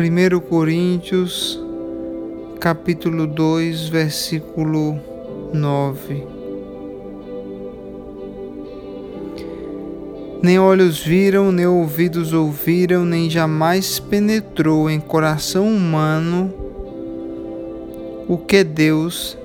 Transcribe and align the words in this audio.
1 0.00 0.40
Coríntios, 0.40 1.62
capítulo 2.58 3.26
2, 3.26 3.90
versículo 3.90 4.98
9. 5.52 6.26
Nem 10.42 10.58
olhos 10.58 11.04
viram, 11.04 11.52
nem 11.52 11.66
ouvidos 11.66 12.32
ouviram, 12.32 13.04
nem 13.04 13.28
jamais 13.28 13.98
penetrou 13.98 14.88
em 14.88 14.98
coração 14.98 15.68
humano 15.68 16.50
o 18.26 18.38
que 18.38 18.64
Deus 18.64 19.36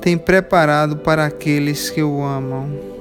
tem 0.00 0.16
preparado 0.16 0.96
para 0.96 1.26
aqueles 1.26 1.90
que 1.90 2.02
o 2.02 2.24
amam. 2.24 2.95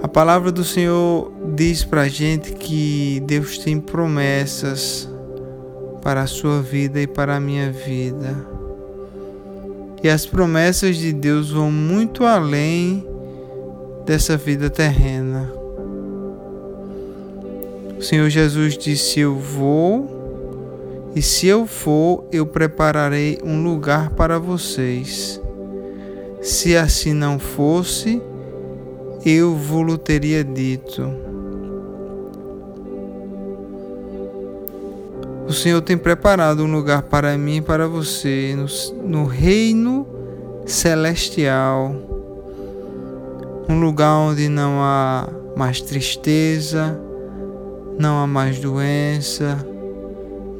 A 0.00 0.06
palavra 0.06 0.52
do 0.52 0.62
Senhor 0.62 1.32
diz 1.56 1.82
para 1.82 2.02
a 2.02 2.08
gente 2.08 2.52
que 2.52 3.20
Deus 3.26 3.58
tem 3.58 3.80
promessas 3.80 5.08
para 6.02 6.22
a 6.22 6.26
sua 6.26 6.62
vida 6.62 7.00
e 7.00 7.06
para 7.06 7.34
a 7.34 7.40
minha 7.40 7.72
vida. 7.72 8.36
E 10.00 10.08
as 10.08 10.24
promessas 10.24 10.96
de 10.96 11.12
Deus 11.12 11.50
vão 11.50 11.72
muito 11.72 12.24
além 12.24 13.04
dessa 14.06 14.36
vida 14.36 14.70
terrena. 14.70 15.52
O 17.98 18.00
Senhor 18.00 18.30
Jesus 18.30 18.78
disse: 18.78 19.18
Eu 19.18 19.34
vou, 19.34 21.10
e 21.16 21.20
se 21.20 21.48
eu 21.48 21.66
for, 21.66 22.24
eu 22.30 22.46
prepararei 22.46 23.40
um 23.42 23.64
lugar 23.64 24.10
para 24.10 24.38
vocês. 24.38 25.40
Se 26.40 26.76
assim 26.76 27.12
não 27.12 27.40
fosse, 27.40 28.22
eu 29.24 29.54
vos 29.54 29.98
teria 29.98 30.44
dito. 30.44 31.02
O 35.48 35.52
Senhor 35.52 35.80
tem 35.80 35.96
preparado 35.96 36.62
um 36.62 36.70
lugar 36.70 37.02
para 37.02 37.36
mim 37.38 37.56
e 37.56 37.62
para 37.62 37.88
você 37.88 38.54
no, 38.54 39.08
no 39.08 39.24
reino 39.24 40.06
celestial. 40.66 41.94
Um 43.66 43.80
lugar 43.80 44.14
onde 44.14 44.48
não 44.48 44.82
há 44.82 45.26
mais 45.56 45.80
tristeza, 45.80 47.00
não 47.98 48.22
há 48.22 48.26
mais 48.26 48.58
doença, 48.58 49.66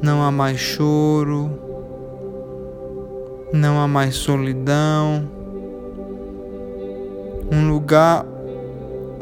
não 0.01 0.23
há 0.23 0.31
mais 0.31 0.59
choro, 0.59 1.51
não 3.53 3.79
há 3.79 3.87
mais 3.87 4.15
solidão. 4.15 5.29
Um 7.51 7.69
lugar 7.69 8.25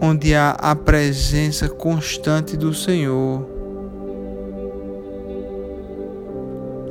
onde 0.02 0.36
há 0.36 0.52
a 0.52 0.76
presença 0.76 1.68
constante 1.68 2.56
do 2.56 2.74
Senhor. 2.74 3.46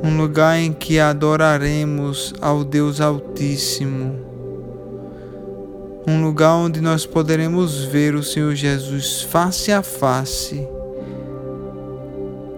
Um 0.03 0.17
lugar 0.17 0.57
em 0.59 0.71
que 0.71 0.99
adoraremos 0.99 2.33
ao 2.39 2.63
Deus 2.63 3.01
Altíssimo. 3.01 4.19
Um 6.07 6.23
lugar 6.23 6.53
onde 6.53 6.79
nós 6.79 7.05
poderemos 7.05 7.83
ver 7.83 8.15
o 8.15 8.23
Senhor 8.23 8.55
Jesus 8.55 9.21
face 9.23 9.71
a 9.71 9.81
face 9.81 10.67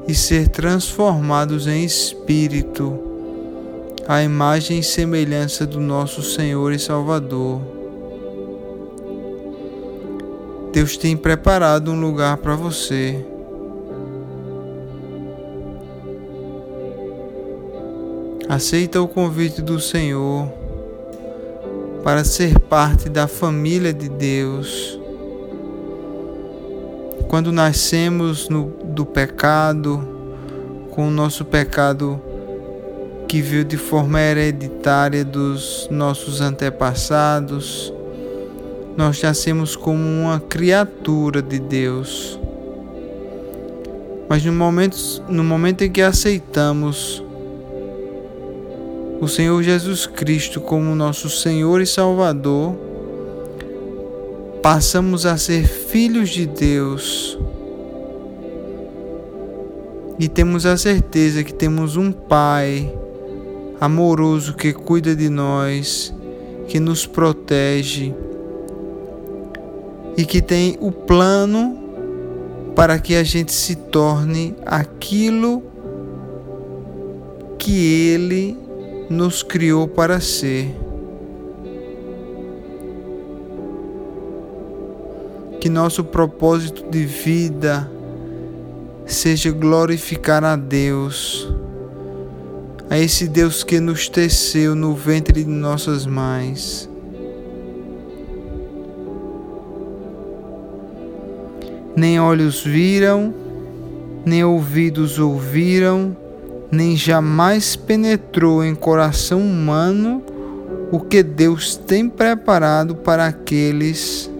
e 0.07 0.13
ser 0.13 0.47
transformados 0.47 1.67
em 1.67 1.83
espírito, 1.83 2.99
à 4.07 4.23
imagem 4.23 4.79
e 4.79 4.83
semelhança 4.83 5.65
do 5.65 5.79
nosso 5.79 6.21
Senhor 6.21 6.71
e 6.71 6.79
Salvador. 6.79 7.78
Deus 10.71 10.97
tem 10.97 11.17
preparado 11.17 11.91
um 11.91 11.99
lugar 11.99 12.37
para 12.37 12.55
você. 12.55 13.25
Aceita 18.47 19.01
o 19.01 19.07
convite 19.07 19.61
do 19.61 19.79
Senhor 19.79 20.47
para 22.03 22.23
ser 22.23 22.59
parte 22.59 23.09
da 23.09 23.27
família 23.27 23.93
de 23.93 24.09
Deus. 24.09 24.99
Quando 27.27 27.51
nascemos 27.51 28.47
no, 28.49 28.65
do 28.83 29.05
pecado, 29.05 30.07
com 30.91 31.07
o 31.07 31.11
nosso 31.11 31.45
pecado 31.45 32.21
que 33.27 33.41
veio 33.41 33.63
de 33.63 33.77
forma 33.77 34.19
hereditária 34.19 35.23
dos 35.23 35.87
nossos 35.91 36.41
antepassados, 36.41 37.93
nós 38.99 39.21
nascemos 39.21 39.77
como 39.77 40.03
uma 40.03 40.41
criatura 40.41 41.41
de 41.41 41.57
Deus. 41.57 42.37
Mas 44.27 44.43
no 44.43 44.51
momento, 44.51 44.97
no 45.29 45.41
momento 45.41 45.85
em 45.85 45.89
que 45.89 46.01
aceitamos 46.01 47.23
o 49.21 49.25
Senhor 49.25 49.63
Jesus 49.63 50.05
Cristo 50.05 50.59
como 50.59 50.93
nosso 50.95 51.29
Senhor 51.29 51.79
e 51.79 51.85
Salvador, 51.85 52.75
passamos 54.61 55.25
a 55.25 55.37
ser 55.37 55.65
filhos 55.65 56.29
de 56.31 56.45
Deus 56.45 57.39
e 60.19 60.27
temos 60.27 60.65
a 60.65 60.75
certeza 60.75 61.41
que 61.41 61.53
temos 61.53 61.95
um 61.95 62.11
Pai 62.11 62.93
amoroso 63.79 64.53
que 64.57 64.73
cuida 64.73 65.15
de 65.15 65.29
nós, 65.29 66.13
que 66.67 66.81
nos 66.81 67.05
protege 67.05 68.13
e 70.19 70.25
que 70.25 70.41
tem 70.41 70.77
o 70.81 70.91
plano 70.91 71.79
para 72.75 72.99
que 72.99 73.15
a 73.15 73.23
gente 73.23 73.53
se 73.53 73.73
torne 73.73 74.53
aquilo 74.65 75.63
que 77.57 78.09
Ele 78.11 78.57
nos 79.09 79.41
criou 79.41 79.87
para 79.87 80.19
ser. 80.19 80.75
Que 85.61 85.69
nosso 85.69 86.03
propósito 86.03 86.91
de 86.91 87.05
vida 87.05 87.89
seja 89.05 89.51
glorificar 89.51 90.43
a 90.43 90.57
Deus, 90.57 91.47
a 92.89 92.99
esse 92.99 93.25
Deus 93.25 93.63
que 93.63 93.79
nos 93.79 94.09
teceu 94.09 94.75
no 94.75 94.93
ventre 94.93 95.45
de 95.45 95.49
nossas 95.49 96.05
mães 96.05 96.88
nem 101.99 102.17
olhos 102.17 102.63
viram, 102.63 103.33
nem 104.25 104.41
ouvidos 104.41 105.19
ouviram, 105.19 106.15
nem 106.71 106.95
jamais 106.95 107.75
penetrou 107.75 108.63
em 108.63 108.73
coração 108.73 109.41
humano 109.41 110.23
o 110.91 110.99
que 110.99 111.21
Deus 111.21 111.75
tem 111.75 112.07
preparado 112.07 112.95
para 112.95 113.25
aqueles 113.25 114.31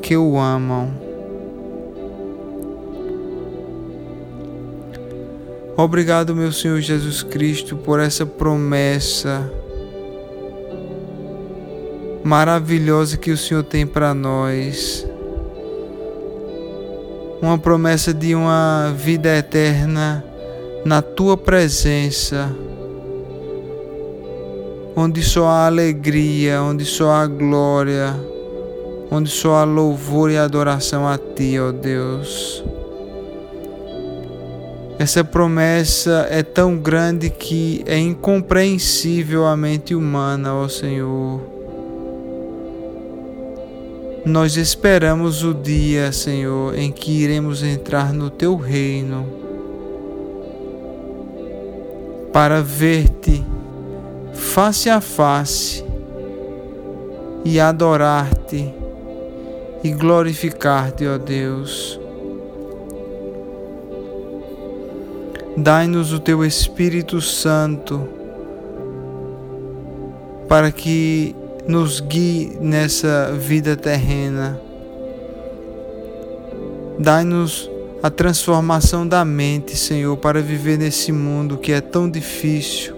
que 0.00 0.16
o 0.16 0.38
amam. 0.38 0.92
Obrigado, 5.76 6.36
meu 6.36 6.52
Senhor 6.52 6.80
Jesus 6.80 7.24
Cristo, 7.24 7.76
por 7.76 7.98
essa 7.98 8.24
promessa 8.24 9.52
maravilhosa 12.22 13.16
que 13.16 13.32
o 13.32 13.36
Senhor 13.36 13.64
tem 13.64 13.84
para 13.84 14.14
nós 14.14 15.04
uma 17.44 17.58
promessa 17.58 18.14
de 18.14 18.34
uma 18.34 18.94
vida 18.96 19.28
eterna 19.36 20.24
na 20.82 21.02
tua 21.02 21.36
presença, 21.36 22.50
onde 24.96 25.22
só 25.22 25.46
há 25.46 25.66
alegria, 25.66 26.62
onde 26.62 26.86
só 26.86 27.10
há 27.10 27.26
glória, 27.26 28.14
onde 29.10 29.28
só 29.28 29.56
há 29.56 29.64
louvor 29.64 30.30
e 30.30 30.38
adoração 30.38 31.06
a 31.06 31.18
ti, 31.18 31.58
ó 31.60 31.70
Deus. 31.70 32.64
Essa 34.98 35.22
promessa 35.22 36.26
é 36.30 36.42
tão 36.42 36.78
grande 36.78 37.28
que 37.28 37.84
é 37.86 37.98
incompreensível 37.98 39.46
à 39.46 39.54
mente 39.54 39.94
humana, 39.94 40.54
ó 40.54 40.66
Senhor. 40.66 41.53
Nós 44.24 44.56
esperamos 44.56 45.44
o 45.44 45.52
dia, 45.52 46.10
Senhor, 46.10 46.78
em 46.78 46.90
que 46.90 47.12
iremos 47.12 47.62
entrar 47.62 48.10
no 48.10 48.30
teu 48.30 48.56
reino 48.56 49.26
para 52.32 52.62
ver-te 52.62 53.44
face 54.32 54.88
a 54.88 55.00
face 55.00 55.84
e 57.44 57.60
adorar-te 57.60 58.72
e 59.84 59.90
glorificar-te, 59.90 61.06
ó 61.06 61.18
Deus. 61.18 62.00
Dai-nos 65.54 66.14
o 66.14 66.18
teu 66.18 66.42
Espírito 66.42 67.20
Santo 67.20 68.08
para 70.48 70.72
que 70.72 71.36
nos 71.66 72.00
guie 72.00 72.56
nessa 72.60 73.32
vida 73.32 73.76
terrena. 73.76 74.60
Dai-nos 76.98 77.70
a 78.02 78.10
transformação 78.10 79.06
da 79.06 79.24
mente, 79.24 79.76
Senhor, 79.76 80.16
para 80.18 80.42
viver 80.42 80.78
nesse 80.78 81.10
mundo 81.10 81.56
que 81.56 81.72
é 81.72 81.80
tão 81.80 82.08
difícil 82.08 82.94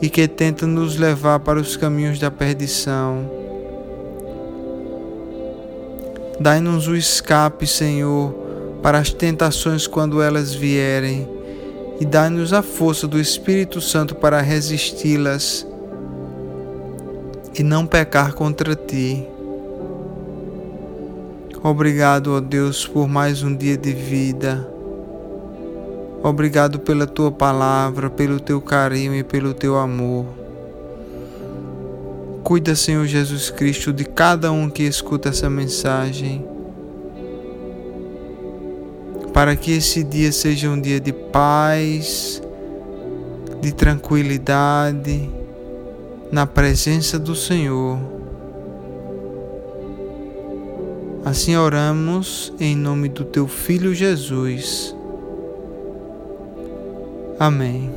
e 0.00 0.08
que 0.08 0.26
tenta 0.28 0.66
nos 0.66 0.96
levar 0.96 1.40
para 1.40 1.58
os 1.60 1.76
caminhos 1.76 2.18
da 2.18 2.30
perdição. 2.30 3.30
Dai-nos 6.38 6.88
o 6.88 6.96
escape, 6.96 7.66
Senhor, 7.66 8.32
para 8.82 8.98
as 8.98 9.12
tentações 9.12 9.86
quando 9.86 10.22
elas 10.22 10.54
vierem, 10.54 11.28
e 12.00 12.04
dai-nos 12.04 12.52
a 12.52 12.62
força 12.62 13.06
do 13.06 13.20
Espírito 13.20 13.80
Santo 13.80 14.14
para 14.14 14.40
resisti-las 14.40 15.66
e 17.54 17.62
não 17.62 17.86
pecar 17.86 18.34
contra 18.34 18.74
ti. 18.74 19.26
Obrigado, 21.62 22.34
ó 22.34 22.40
Deus, 22.40 22.86
por 22.86 23.06
mais 23.06 23.42
um 23.42 23.54
dia 23.54 23.76
de 23.76 23.92
vida. 23.92 24.68
Obrigado 26.22 26.80
pela 26.80 27.06
tua 27.06 27.30
palavra, 27.30 28.08
pelo 28.08 28.40
teu 28.40 28.60
carinho 28.60 29.14
e 29.14 29.22
pelo 29.22 29.52
teu 29.52 29.76
amor. 29.76 30.26
Cuida, 32.42 32.74
Senhor 32.74 33.06
Jesus 33.06 33.50
Cristo, 33.50 33.92
de 33.92 34.04
cada 34.04 34.50
um 34.50 34.68
que 34.68 34.82
escuta 34.82 35.28
essa 35.28 35.48
mensagem, 35.48 36.44
para 39.32 39.54
que 39.54 39.72
esse 39.72 40.02
dia 40.02 40.32
seja 40.32 40.68
um 40.68 40.80
dia 40.80 41.00
de 41.00 41.12
paz, 41.12 42.42
de 43.60 43.72
tranquilidade, 43.72 45.30
na 46.32 46.46
presença 46.46 47.18
do 47.18 47.36
Senhor. 47.36 47.98
Assim 51.24 51.54
oramos 51.56 52.52
em 52.58 52.74
nome 52.74 53.10
do 53.10 53.22
teu 53.22 53.46
Filho 53.46 53.94
Jesus. 53.94 54.96
Amém. 57.38 57.92